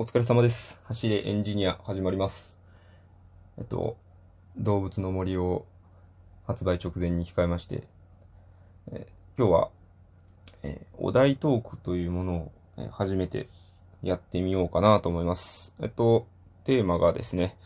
[0.00, 0.80] お疲れ様です。
[0.84, 2.56] 走れエンジニア始まります。
[3.58, 3.98] えっと、
[4.56, 5.66] 動物の森を
[6.46, 7.86] 発売直前に控えまして、
[8.92, 9.68] え今日は、
[10.62, 13.50] えお題トークというものを、えー初めて
[14.02, 15.74] やってみようかなと思います。
[15.82, 16.26] えっと、
[16.64, 17.58] テーマがですね、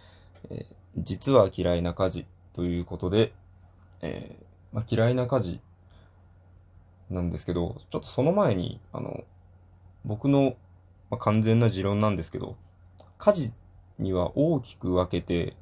[0.51, 0.67] え
[0.99, 3.33] 実は嫌いな家事ということで、
[4.03, 5.61] えーまあ、嫌いな家事
[7.11, 9.23] なんですけど、ちょっとその前に、あの、
[10.05, 10.57] 僕の、
[11.15, 12.57] まあ、完全な持論なんですけど、
[13.19, 13.53] 家事
[13.99, 15.57] には大きく分けて、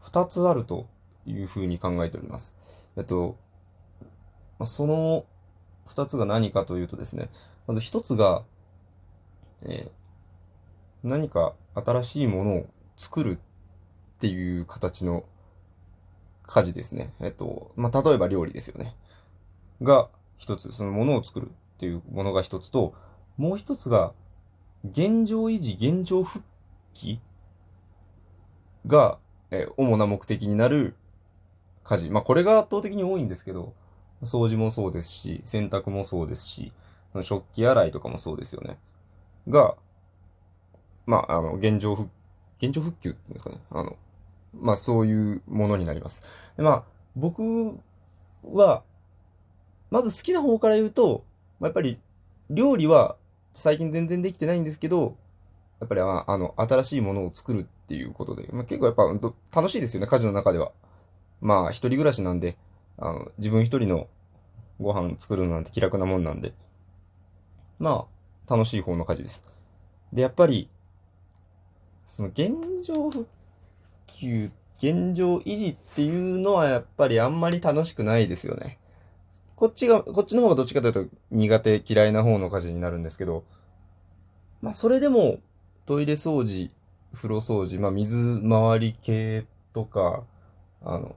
[0.00, 0.88] 二つあると
[1.26, 2.56] いうふうに考えております。
[2.96, 3.36] えっと、
[4.58, 5.24] まあ、その
[5.86, 7.28] 二つが何かというとですね、
[7.66, 8.42] まず一つが、
[9.62, 9.98] えー
[11.04, 12.66] 何か新しいものを
[12.96, 15.24] 作るっていう形の
[16.44, 17.12] 家事ですね。
[17.20, 18.96] えっと、まあ、例えば料理ですよね。
[19.80, 20.08] が
[20.38, 22.94] 一つ、そのものを作るっていうものが一つと、
[23.38, 24.12] もう一つが、
[24.84, 26.44] 現状維持、現状復
[26.92, 27.20] 帰
[28.86, 29.18] が、
[29.50, 30.94] えー主な目的になる
[31.84, 32.10] 家事。
[32.10, 33.72] まあ、これが圧倒的に多いんですけど、
[34.22, 36.72] 掃除もそうですし、洗濯もそうですし、
[37.22, 38.76] 食器洗いとかもそうですよね。
[39.48, 39.76] が、
[41.06, 42.10] まあ、あの、現状復、
[42.60, 43.60] 現状復旧っていうんですかね。
[43.70, 43.96] あの、
[44.52, 46.22] まあ、そういうものになります。
[46.56, 47.78] でまあ、僕
[48.42, 48.82] は、
[49.90, 51.24] まず好きな方から言うと、
[51.60, 51.98] まあ、やっぱり、
[52.50, 53.16] 料理は
[53.58, 55.16] 最近全然できてないんですけど、
[55.80, 59.02] やっぱりああの、新しいものを作るっていうことで、まあ、結構やっぱ
[59.60, 60.70] 楽しいですよね、家事の中では。
[61.40, 62.56] まあ、一人暮らしなんで、
[62.98, 64.06] あの、自分一人の
[64.80, 66.54] ご飯作るのなんて気楽なもんなんで、
[67.80, 68.06] ま
[68.48, 69.42] あ、楽しい方の家事です。
[70.12, 70.68] で、やっぱり、
[72.06, 72.52] その現
[72.84, 73.26] 状復
[74.06, 78.78] 旧、現状維持っていうのはやっぱりあんまり楽しくないですよね。
[79.58, 83.42] こっちが、こっちの方がどっちかというと苦手、嫌いな方の家事になるんですけど、
[84.62, 85.40] まあそれでも
[85.84, 86.70] トイレ掃除、
[87.12, 90.22] 風呂掃除、まあ水回り系とか、
[90.84, 91.16] あの、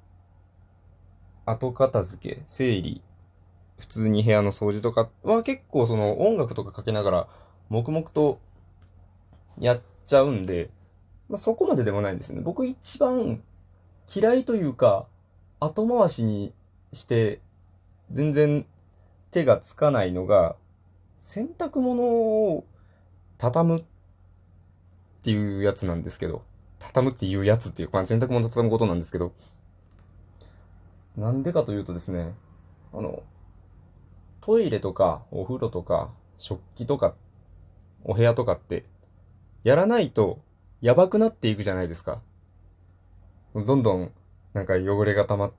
[1.46, 3.04] 後片付け、整理、
[3.78, 7.28] 普通に部屋の掃除とかは結構その音楽とかかけながら
[7.70, 8.40] 黙々と
[9.60, 10.72] やっちゃうんで、
[11.30, 12.42] まあそこまででもないんですね。
[12.42, 13.44] 僕一番
[14.12, 15.06] 嫌いというか、
[15.60, 16.54] 後回しに
[16.92, 17.40] して
[18.12, 18.66] 全然
[19.32, 20.56] 手がつかないのが、
[21.20, 22.66] 洗濯物を
[23.38, 23.84] 畳むっ
[25.24, 26.44] ていうやつなんですけど、
[26.80, 29.34] 畳むっていうやつっていう、まあ、洗濯物を畳むことなんですけど、
[31.16, 32.34] なんでかというとですね、
[32.94, 33.24] あの、
[34.42, 37.14] トイレとかお風呂とか食器とか
[38.04, 38.86] お部屋とかって、
[39.64, 40.42] やらないと
[40.82, 42.22] やばくなっていくじゃないですか。
[43.54, 44.12] どんどん
[44.54, 45.54] なんか汚れが溜まっ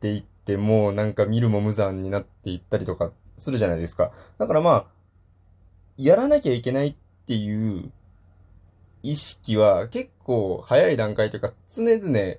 [0.00, 4.12] ていって、もうなんか見るも無残になっていったりとかするじゃないですか。
[4.38, 4.84] だからまあ、
[5.96, 6.94] やらなきゃいけないっ
[7.26, 7.90] ていう
[9.02, 12.36] 意識は結構早い段階というか常々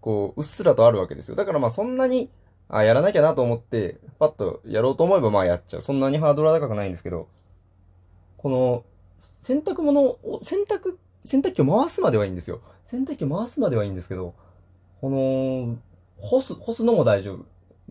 [0.00, 1.36] こううっすらとあるわけですよ。
[1.36, 2.30] だからまあそんなに、
[2.68, 5.82] あ、やらなきゃなと思ってパッとやろうと思えばまあやっちゃう。
[5.82, 7.28] そんなにハードルは高くないんですけど、
[8.36, 8.84] この
[9.40, 12.60] 洗濯物を、洗濯、洗濯機を回すまではいいんですよ。
[12.86, 14.34] 洗濯機を回すまではいいんですけど、
[15.00, 15.76] この、
[16.22, 17.44] 干す、干すのも大丈夫。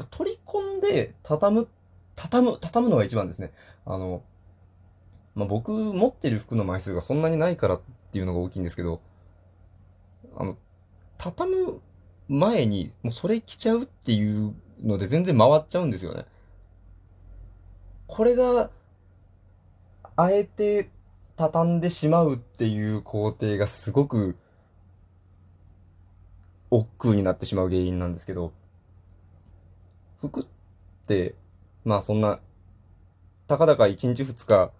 [0.10, 1.68] 取り込んで、畳む、
[2.16, 3.52] 畳む、畳むのが一番ですね。
[3.86, 4.24] あの、
[5.36, 7.82] まあ、僕持ってる服の枚数がそんなにないからっ
[8.12, 9.02] ていうのが大きいんですけど、
[10.36, 10.58] あの、
[11.18, 11.82] 畳む
[12.30, 16.26] 前にもうそれ着ちゃうっていうので全然回っちゃうんですよね。
[18.08, 18.72] これが、
[20.16, 20.90] あえて
[21.38, 24.38] 畳んでしまうっていう工程がすごく
[26.72, 28.52] 億劫になってしまう原因なんですけど、
[30.22, 30.46] 服っ
[31.08, 31.36] て、
[31.86, 32.40] まあそんな、
[33.48, 34.72] たかだか1日2日、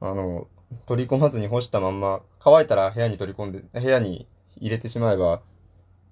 [0.00, 0.46] あの、
[0.86, 4.26] 取り込まずに干したまんま、乾いたら部屋に取り込んで、部屋に
[4.58, 5.42] 入れてしまえば、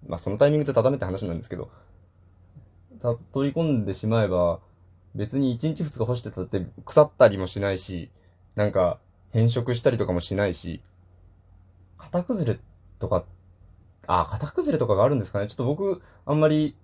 [0.07, 1.71] まあそのタイミングで畳めって話なんですけど、
[3.01, 4.61] た取り込んでしまえば、
[5.15, 8.11] 別に1日2日干してたって腐ったりもしないし、
[8.55, 8.99] なんか
[9.33, 10.83] 変色したりとかもしないし、
[11.99, 12.61] 型崩れ
[12.99, 13.25] とか、
[14.13, 15.47] あ、型崩れとかがあるんですかね。
[15.47, 16.75] ちょっと僕、あんまり、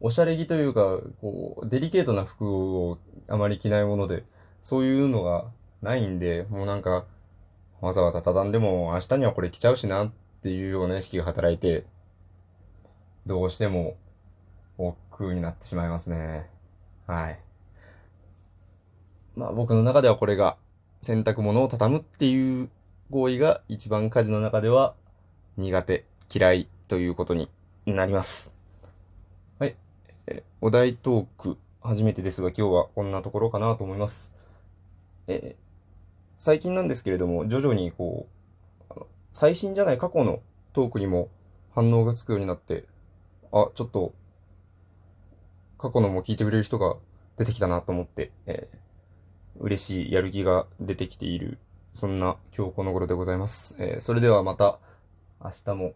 [0.00, 4.22] おしゃれ着というか、こう、デリケートな服をあまり着ないもので、
[4.62, 5.46] そういうのが
[5.82, 7.04] ないんで、もうなんか、
[7.80, 11.84] わざわざ畳んでも明日にはこれ着ちゃうしなっていうような意識が働いて、
[13.26, 13.96] どうしても、
[14.78, 16.48] 億劫になってしまいますね。
[17.08, 17.40] はい。
[19.34, 20.56] まあ僕の中ではこれが、
[21.02, 22.68] 洗濯物を畳むっていう
[23.10, 24.94] 行為が一番家事の中では
[25.56, 27.50] 苦手、嫌いということに
[27.86, 28.52] なります。
[29.58, 29.76] はい。
[30.26, 34.34] えお題トーク、初めてですが今日はこんなところかなと思います。
[35.26, 35.56] え
[36.36, 38.28] 最近なんですけれども、徐々にこ
[38.90, 39.02] う、
[39.32, 40.40] 最新じゃない過去の
[40.72, 41.28] トークにも
[41.74, 42.84] 反応がつくようになって、
[43.52, 44.14] あ、ちょっと、
[45.78, 46.96] 過去のも聞いてくれる人が
[47.36, 48.78] 出てきたなと思って、えー
[49.60, 51.58] 嬉しいやる気が出てきている、
[51.92, 53.74] そんな今日この頃でございます。
[53.80, 54.78] えーそれではまた
[55.42, 55.94] 明日も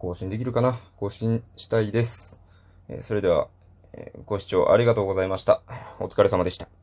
[0.00, 0.78] 更新できるかな？
[0.96, 2.40] 更新したいです。
[2.88, 3.48] えそれでは、
[3.92, 5.60] えご視聴ありがとうございました。
[5.98, 6.79] お疲れ様でした。